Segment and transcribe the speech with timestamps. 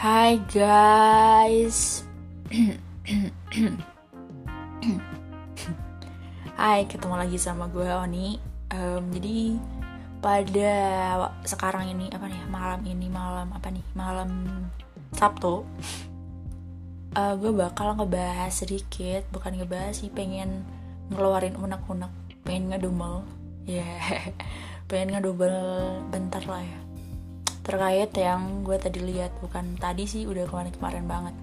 [0.00, 2.08] Hai guys.
[6.56, 8.40] Hai ketemu lagi sama gue Oni.
[8.72, 9.60] Um, Jadi
[10.24, 10.72] pada
[11.44, 14.48] sekarang ini apa nih malam ini malam apa nih malam
[15.12, 15.68] Sabtu
[17.12, 20.64] uh, gue bakal ngebahas sedikit bukan ngebahas sih pengen
[21.12, 22.08] ngeluarin unek-unek
[22.48, 23.20] pengen ngedumel.
[23.68, 24.32] Ya yeah.
[24.88, 25.60] pengen ngedumel
[26.08, 26.89] bentar lah ya
[27.70, 29.30] terkait yang gue tadi lihat.
[29.38, 31.34] Bukan tadi sih udah kemarin-kemarin banget.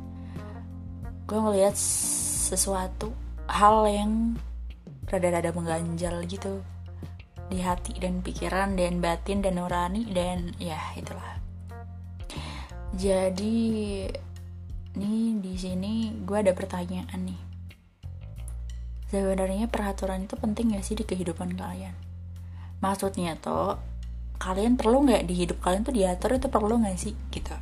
[1.23, 1.75] Gue ngeliat
[2.51, 3.15] sesuatu
[3.47, 4.35] hal yang
[5.07, 6.59] rada-rada mengganjal gitu
[7.47, 11.39] di hati dan pikiran dan batin dan nurani dan ya itulah.
[12.91, 14.03] Jadi
[14.99, 17.41] nih di sini gue ada pertanyaan nih.
[19.07, 21.95] Sebenarnya peraturan itu penting gak sih di kehidupan kalian?
[22.83, 23.79] Maksudnya tuh
[24.37, 27.13] kalian perlu nggak di hidup kalian tuh diatur itu perlu nggak sih?
[27.33, 27.55] Gitu.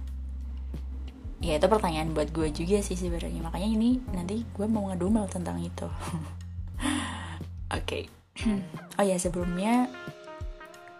[1.43, 3.41] Ya itu pertanyaan buat gue juga sih sebenarnya.
[3.43, 5.87] Makanya ini nanti gue mau ngedumel tentang itu.
[7.75, 7.79] Oke.
[7.83, 8.03] Okay.
[8.99, 9.87] oh ya sebelumnya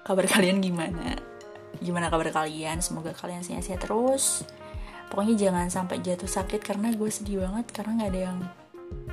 [0.08, 1.20] kabar kalian gimana?
[1.84, 2.80] Gimana kabar kalian?
[2.80, 4.48] Semoga kalian sehat-sehat terus.
[5.12, 8.40] Pokoknya jangan sampai jatuh sakit karena gue sedih banget karena nggak ada yang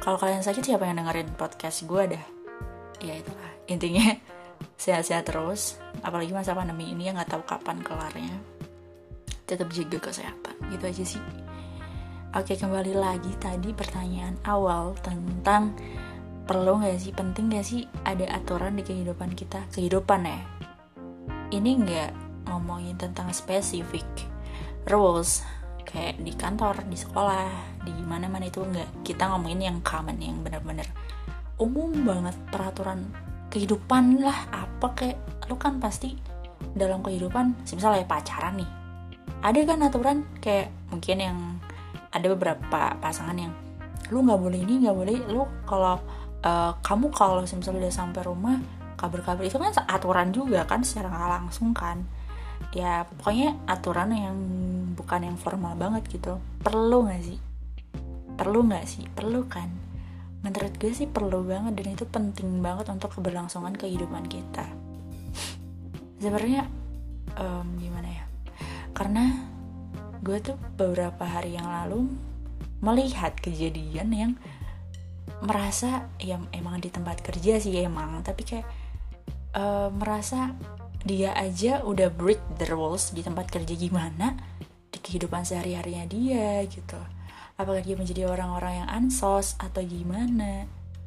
[0.03, 2.25] kalau kalian sakit siapa yang dengerin podcast gue dah?
[3.01, 3.51] Ya itulah.
[3.71, 4.19] Intinya
[4.83, 8.35] sehat-sehat terus apalagi masa pandemi ini yang nggak tahu kapan kelarnya.
[9.47, 11.23] Tetap jaga kesehatan gitu aja sih.
[12.35, 15.79] Oke kembali lagi tadi pertanyaan awal tentang
[16.43, 19.63] perlu nggak sih penting nggak sih ada aturan di kehidupan kita?
[19.71, 20.41] Kehidupan ya.
[21.55, 22.11] Ini nggak
[22.51, 24.09] ngomongin tentang spesifik
[24.91, 25.47] rules
[25.87, 29.07] kayak di kantor di sekolah di mana mana itu nggak.
[29.07, 30.91] Kita ngomongin yang common yang bener-bener
[31.63, 33.07] umum banget peraturan
[33.53, 34.49] kehidupan lah.
[34.49, 35.19] Apa kayak
[35.53, 36.17] lu kan pasti
[36.73, 38.71] dalam kehidupan misalnya pacaran nih.
[39.45, 41.39] Ada kan aturan kayak mungkin yang
[42.09, 43.53] ada beberapa pasangan yang
[44.09, 45.97] lu nggak boleh ini nggak boleh lu kalau
[46.45, 48.57] uh, kamu kalau misalnya udah sampai rumah
[48.97, 52.07] kabar-kabar itu kan aturan juga kan secara langsung kan.
[52.71, 54.39] Ya pokoknya aturan yang
[54.95, 56.39] bukan yang formal banget gitu.
[56.63, 57.39] Perlu nggak sih?
[58.39, 59.05] Perlu nggak sih?
[59.11, 59.82] Perlu kan
[60.43, 64.67] menurut gue sih perlu banget dan itu penting banget untuk keberlangsungan kehidupan kita.
[66.19, 66.67] Sebenarnya
[67.39, 68.25] um, gimana ya?
[68.95, 69.25] Karena
[70.23, 72.11] gue tuh beberapa hari yang lalu
[72.83, 74.33] melihat kejadian yang
[75.43, 78.67] merasa ya emang di tempat kerja sih emang tapi kayak
[79.59, 80.55] uh, merasa
[81.03, 84.39] dia aja udah break the rules di tempat kerja gimana
[84.91, 86.99] di kehidupan sehari-harinya dia gitu
[87.63, 90.67] apakah dia menjadi orang-orang yang ansos atau gimana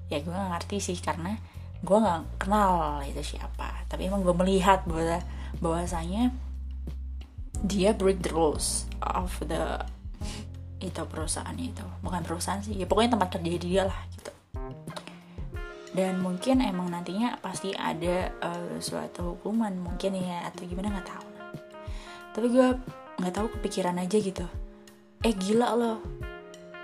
[0.09, 1.37] ya gue gak ngerti sih karena
[1.81, 3.85] gue gak kenal itu siapa.
[3.89, 5.21] Tapi emang gue melihat bahwa
[5.61, 6.33] bahwasanya
[7.65, 9.81] dia break the rules of the
[10.81, 11.85] itu perusahaan itu.
[12.01, 14.31] Bukan perusahaan sih ya pokoknya tempat kerja dia lah gitu.
[15.95, 21.27] Dan mungkin emang nantinya pasti ada uh, suatu hukuman mungkin ya atau gimana nggak tahu.
[22.35, 22.67] Tapi gue
[23.15, 24.45] nggak tahu kepikiran aja gitu.
[25.23, 26.24] Eh gila loh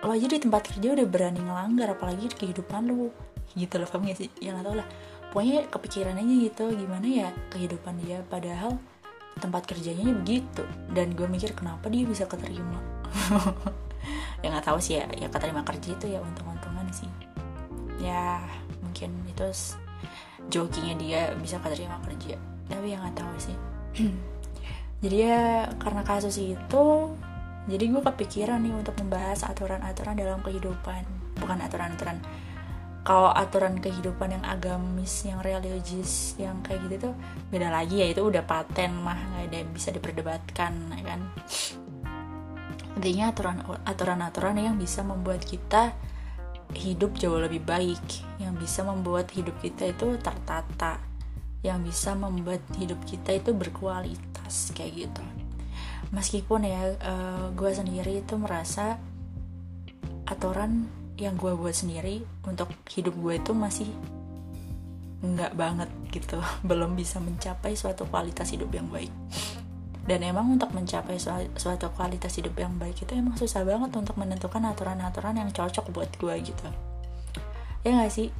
[0.01, 3.13] lo aja di tempat kerja udah berani ngelanggar apalagi di kehidupan lo
[3.53, 4.29] gitu loh paham gak sih?
[4.41, 4.87] Ya gak tau lah.
[5.31, 8.19] Pokoknya kepikiran aja gitu gimana ya kehidupan dia.
[8.27, 8.79] Padahal
[9.39, 10.63] tempat kerjanya begitu.
[10.91, 12.79] Dan gue mikir kenapa dia bisa keterima?
[14.41, 15.05] Ya nggak tahu sih ya.
[15.13, 17.05] Ya keterima kerja itu ya untung-untungan sih.
[18.01, 18.41] Ya
[18.81, 19.45] mungkin itu
[20.49, 22.41] jokingnya dia bisa keterima kerja.
[22.65, 23.57] Tapi ya nggak tahu sih.
[25.05, 26.85] Jadi ya karena kasus itu
[27.69, 31.05] jadi gue kepikiran nih untuk membahas aturan-aturan dalam kehidupan.
[31.37, 32.17] Bukan aturan-aturan.
[33.01, 37.13] Kalau aturan kehidupan yang agamis yang religius yang kayak gitu tuh
[37.53, 38.09] beda lagi ya.
[38.09, 41.21] Itu udah paten mah nggak ada bisa diperdebatkan ya kan?
[42.97, 45.93] Intinya aturan aturan-aturan yang bisa membuat kita
[46.73, 48.01] hidup jauh lebih baik.
[48.41, 50.97] Yang bisa membuat hidup kita itu tertata.
[51.61, 55.21] Yang bisa membuat hidup kita itu berkualitas kayak gitu
[56.11, 58.99] meskipun ya uh, gue sendiri itu merasa
[60.27, 63.89] aturan yang gue buat sendiri untuk hidup gue itu masih
[65.23, 66.39] nggak banget gitu.
[66.69, 69.11] Belum bisa mencapai suatu kualitas hidup yang baik.
[70.01, 71.21] Dan emang untuk mencapai
[71.55, 76.09] suatu kualitas hidup yang baik itu emang susah banget untuk menentukan aturan-aturan yang cocok buat
[76.17, 76.67] gue gitu.
[77.85, 78.33] Ya nggak sih?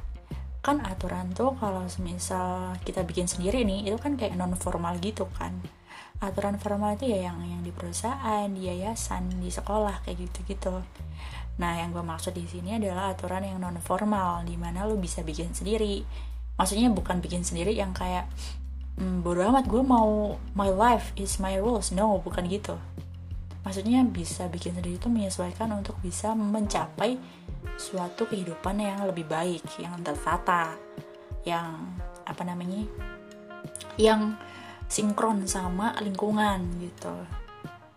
[0.58, 5.26] Kan aturan tuh kalau semisal kita bikin sendiri nih itu kan kayak non formal gitu
[5.38, 5.54] kan
[6.22, 10.74] aturan formal itu ya yang yang di perusahaan di yayasan di sekolah kayak gitu gitu
[11.60, 15.20] nah yang gue maksud di sini adalah aturan yang non formal di mana lo bisa
[15.20, 16.00] bikin sendiri.
[16.56, 18.24] Maksudnya bukan bikin sendiri yang kayak
[18.96, 21.92] hmm, bodo amat gue mau my life is my rules.
[21.92, 22.80] No bukan gitu.
[23.62, 27.20] Maksudnya bisa bikin sendiri itu menyesuaikan untuk bisa mencapai
[27.76, 30.74] suatu kehidupan yang lebih baik yang tertata
[31.46, 31.94] yang
[32.26, 32.86] apa namanya
[33.98, 34.34] yang
[34.92, 37.16] sinkron sama lingkungan gitu.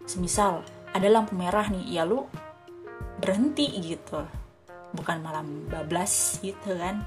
[0.08, 0.64] Semisal
[0.96, 2.24] ada lampu merah nih ya lu
[3.20, 4.24] berhenti gitu.
[4.96, 7.04] Bukan malam bablas gitu kan.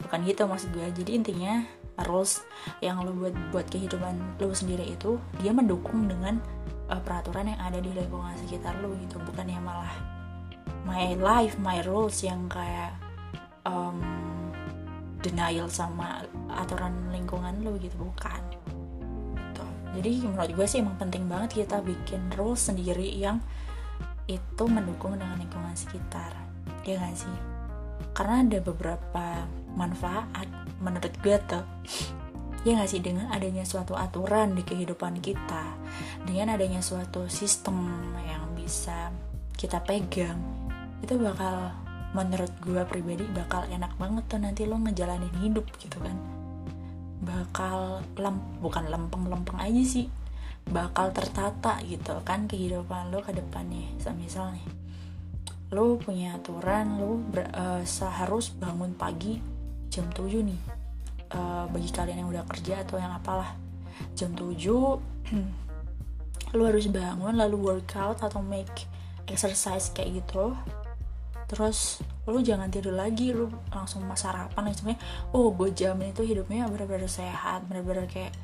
[0.00, 0.88] Bukan gitu maksud gue.
[0.96, 1.60] Jadi intinya
[2.08, 2.40] rules
[2.80, 6.40] yang lo buat buat kehidupan lo sendiri itu dia mendukung dengan
[6.88, 9.20] uh, peraturan yang ada di lingkungan sekitar lo gitu.
[9.20, 9.92] Bukan yang malah
[10.88, 12.96] my life my rules yang kayak
[13.68, 14.00] um,
[15.20, 17.92] denial sama aturan lingkungan lo gitu.
[18.00, 18.57] Bukan.
[19.98, 23.42] Jadi menurut gue sih emang penting banget kita bikin rules sendiri yang
[24.30, 26.30] itu mendukung dengan lingkungan sekitar.
[26.86, 27.36] Ya gak sih?
[28.14, 29.42] Karena ada beberapa
[29.74, 30.46] manfaat
[30.78, 31.66] menurut gue tuh.
[32.62, 33.02] Ya gak sih?
[33.02, 35.74] Dengan adanya suatu aturan di kehidupan kita.
[36.22, 37.90] Dengan adanya suatu sistem
[38.22, 39.10] yang bisa
[39.58, 40.38] kita pegang.
[41.02, 41.74] Itu bakal
[42.14, 46.37] menurut gue pribadi bakal enak banget tuh nanti lo ngejalanin hidup gitu kan
[47.22, 50.06] bakal lem bukan lempeng-lempeng aja sih.
[50.68, 53.88] Bakal tertata gitu kan kehidupan lo ke depannya.
[54.00, 54.66] Semisal nih
[55.68, 59.36] lo punya aturan lo uh, seharus bangun pagi
[59.92, 60.60] jam 7 nih.
[61.28, 63.52] Uh, bagi kalian yang udah kerja atau yang apalah.
[64.16, 64.56] Jam 7
[66.56, 68.88] lo harus bangun lalu workout atau make
[69.28, 70.56] exercise kayak gitu
[71.48, 75.00] terus lo jangan tidur lagi lo langsung sarapan sebenarnya
[75.32, 78.36] oh gue jamin itu hidupnya benar-benar sehat benar-benar kayak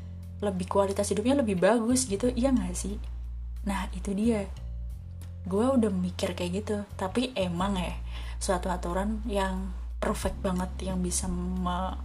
[0.44, 2.28] lebih kualitas hidupnya lebih bagus gitu.
[2.28, 3.00] Iya gak sih?
[3.64, 4.44] Nah itu dia.
[5.48, 6.76] Gue udah mikir kayak gitu.
[7.00, 7.96] Tapi emang ya
[8.36, 11.96] suatu aturan yang perfect banget yang bisa me,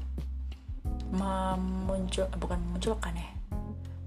[1.11, 3.29] memuncul bukan munculkan ya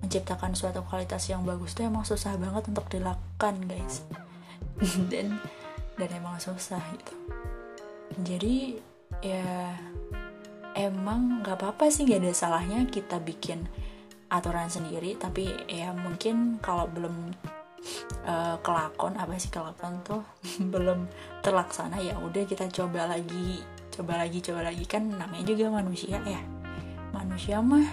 [0.02, 4.02] menciptakan suatu kualitas yang bagus tuh emang susah banget untuk dilakukan guys.
[5.12, 5.38] Dan
[5.96, 7.14] dan emang susah gitu.
[8.22, 8.76] Jadi
[9.20, 9.76] ya
[10.76, 13.64] emang nggak apa-apa sih gak ada salahnya kita bikin
[14.32, 15.16] aturan sendiri.
[15.16, 17.32] Tapi ya mungkin kalau belum
[18.24, 20.24] uh, kelakon apa sih kelakon tuh?
[20.72, 21.08] Belum
[21.44, 23.60] terlaksana ya udah kita coba lagi
[23.92, 24.84] coba lagi coba lagi.
[24.88, 26.40] Kan namanya juga manusia ya.
[27.12, 27.84] Manusia mah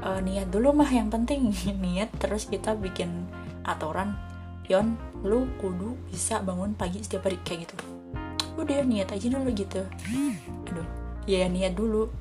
[0.00, 1.52] uh, niat dulu mah yang penting.
[1.84, 3.28] Niat terus kita bikin
[3.68, 4.16] aturan
[4.68, 4.94] yon
[5.24, 7.76] lu kudu bisa bangun pagi setiap hari kayak gitu.
[8.60, 9.82] Udah niat aja dulu gitu.
[10.68, 10.88] Aduh
[11.24, 12.12] ya niat dulu.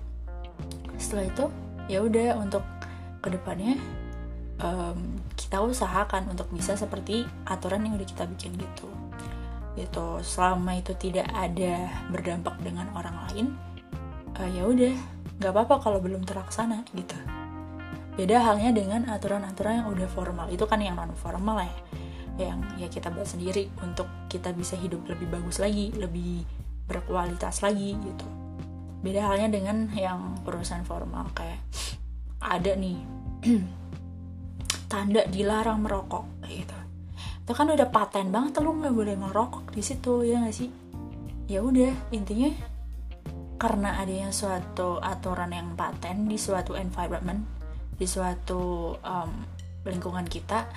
[0.95, 1.45] Setelah itu
[1.91, 2.63] ya udah untuk
[3.19, 3.75] ke depannya
[4.63, 8.87] um, kita usahakan untuk bisa seperti aturan yang udah kita bikin gitu.
[9.75, 10.07] Gitu.
[10.23, 13.45] Selama itu tidak ada berdampak dengan orang lain
[14.39, 14.95] uh, ya udah
[15.37, 17.13] nggak apa-apa kalau belum terlaksana gitu.
[18.17, 20.49] Beda halnya dengan aturan-aturan yang udah formal.
[20.49, 21.75] Itu kan yang non formal ya
[22.37, 26.45] yang ya kita buat sendiri untuk kita bisa hidup lebih bagus lagi lebih
[26.87, 28.27] berkualitas lagi gitu.
[29.01, 31.59] Beda halnya dengan yang perusahaan formal kayak
[32.41, 32.97] ada nih
[34.91, 36.77] tanda dilarang merokok gitu.
[37.43, 40.69] Itu kan udah paten banget lu nggak boleh ngerokok di situ ya nggak sih?
[41.47, 42.51] Ya udah intinya
[43.57, 47.41] karena adanya suatu aturan yang paten di suatu environment
[47.97, 49.31] di suatu um,
[49.81, 50.69] lingkungan kita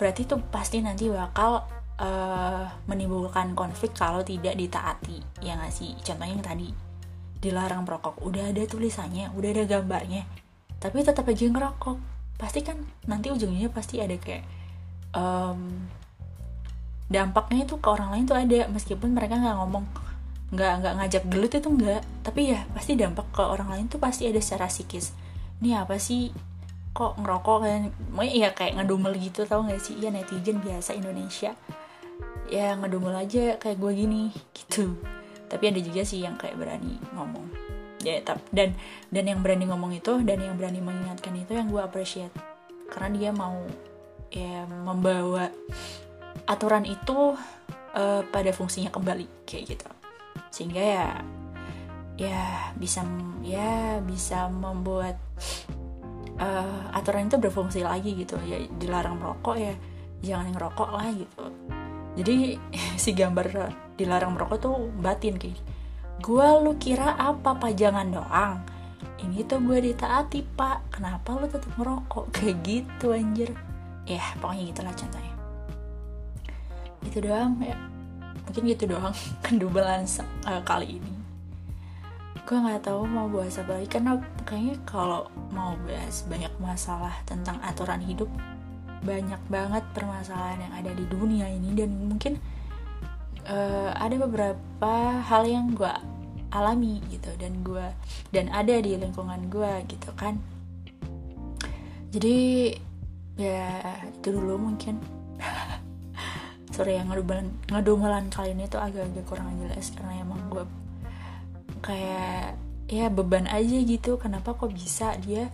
[0.00, 1.68] berarti itu pasti nanti bakal
[2.00, 5.92] uh, menimbulkan konflik kalau tidak ditaati ya nggak sih?
[6.00, 6.68] Contohnya yang tadi
[7.44, 8.24] dilarang merokok.
[8.24, 10.24] Udah ada tulisannya udah ada gambarnya
[10.80, 12.00] tapi tetap aja ngerokok.
[12.40, 14.48] Pasti kan nanti ujungnya pasti ada kayak
[15.12, 15.84] um,
[17.12, 19.84] dampaknya itu ke orang lain tuh ada meskipun mereka nggak ngomong
[20.50, 22.02] nggak nggak ngajak gelut itu nggak.
[22.24, 25.12] Tapi ya pasti dampak ke orang lain tuh pasti ada secara psikis.
[25.60, 26.32] Ini apa sih
[26.90, 27.80] kok ngerokok kan
[28.10, 29.94] mau ya kayak ngedumel gitu tau gak sih?
[29.98, 31.54] Ya netizen biasa Indonesia.
[32.50, 34.22] Ya ngedumel aja kayak gue gini
[34.58, 34.98] gitu.
[35.50, 37.46] Tapi ada juga sih yang kayak berani ngomong.
[38.00, 38.74] Ya dan
[39.12, 42.34] dan yang berani ngomong itu dan yang berani mengingatkan itu yang gue appreciate.
[42.90, 43.60] Karena dia mau
[44.30, 45.50] ya membawa
[46.46, 47.34] aturan itu
[47.94, 49.88] uh, pada fungsinya kembali kayak gitu.
[50.50, 51.06] Sehingga ya
[52.20, 52.42] ya
[52.76, 53.00] bisa
[53.40, 55.16] ya bisa membuat
[56.40, 58.40] uh, aturan itu berfungsi lagi gitu.
[58.48, 59.74] Ya dilarang merokok ya
[60.24, 61.44] jangan ngerokok lah gitu.
[62.18, 62.36] Jadi
[63.02, 65.60] si gambar dilarang merokok tuh batin kayak
[66.20, 67.54] gue lu kira apa?
[67.54, 68.56] Pajangan doang?
[69.20, 70.96] Ini tuh gue ditaati pak.
[70.96, 73.52] Kenapa lu tetap merokok kayak gitu anjir.
[74.08, 75.34] Ya pokoknya gitulah contohnya.
[77.04, 77.76] Itu doang ya.
[78.48, 80.08] Mungkin gitu doang kendubelan
[80.48, 81.19] uh, kali ini
[82.46, 84.18] gue nggak tahu mau bahas apa lagi karena
[84.48, 88.30] kayaknya kalau mau bahas banyak masalah tentang aturan hidup
[89.00, 91.72] banyak banget permasalahan yang ada di dunia ini.
[91.72, 92.36] Dan mungkin
[93.48, 94.94] uh, ada beberapa
[95.24, 95.92] hal yang gue
[96.50, 97.86] alami gitu dan gue
[98.34, 100.36] dan ada di lingkungan gue gitu kan.
[102.10, 102.74] Jadi
[103.40, 103.80] ya
[104.12, 105.00] itu dulu mungkin.
[106.74, 110.64] Sorry yang ngedumelan ngedumelan kali ini tuh agak-agak kurang jelas karena emang gue
[111.80, 112.56] kayak
[112.86, 114.16] ya beban aja gitu.
[114.20, 115.48] Kenapa kok bisa dia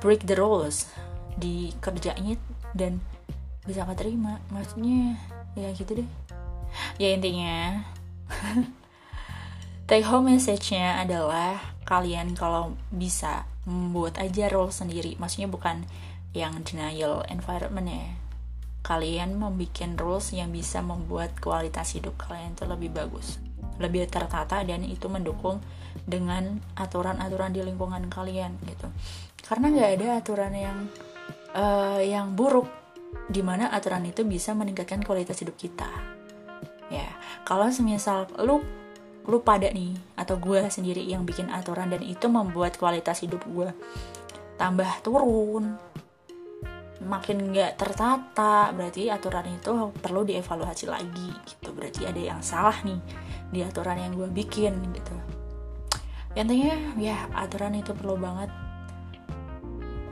[0.00, 0.88] break the rules
[1.36, 2.36] di kerjanya
[2.76, 3.00] dan
[3.64, 4.38] bisa keterima?
[4.52, 5.18] Maksudnya
[5.58, 6.08] ya gitu deh.
[7.02, 7.82] Ya intinya
[9.90, 15.18] take home message-nya adalah kalian kalau bisa membuat aja role sendiri.
[15.18, 15.82] Maksudnya bukan
[16.30, 18.06] yang denial environment ya.
[18.80, 23.36] Kalian membuat rules yang bisa membuat kualitas hidup kalian itu lebih bagus
[23.80, 25.58] lebih tertata dan itu mendukung
[26.06, 28.86] dengan aturan-aturan di lingkungan kalian gitu.
[29.42, 30.78] Karena nggak ada aturan yang
[31.56, 32.68] uh, yang buruk
[33.26, 35.88] di mana aturan itu bisa meningkatkan kualitas hidup kita.
[36.92, 37.08] Ya
[37.42, 38.62] kalau semisal lu
[39.28, 43.68] lu pada nih atau gue sendiri yang bikin aturan dan itu membuat kualitas hidup gue
[44.56, 45.76] tambah turun
[47.00, 51.72] makin nggak tertata berarti aturan itu perlu dievaluasi lagi gitu.
[51.72, 53.00] Berarti ada yang salah nih
[53.48, 55.16] di aturan yang gue bikin gitu.
[56.36, 58.52] Intinya ya aturan itu perlu banget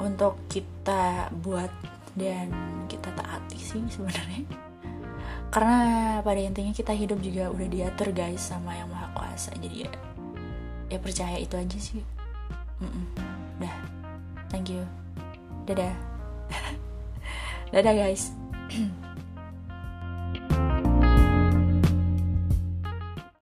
[0.01, 1.71] untuk kita buat
[2.19, 2.51] dan
[2.89, 4.49] kita taati sih sebenarnya.
[5.49, 5.81] Karena
[6.21, 9.53] pada intinya kita hidup juga udah diatur guys sama yang maha kuasa.
[9.57, 9.91] Jadi ya
[10.89, 12.01] ya percaya itu aja sih.
[12.81, 13.05] Mm -mm.
[13.61, 13.77] dah.
[14.49, 14.85] Thank you.
[15.69, 16.08] Dadah
[17.73, 18.33] dadah guys